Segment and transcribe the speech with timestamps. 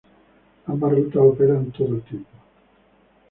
[0.65, 2.29] Ambas rutas operan todo el tiempo.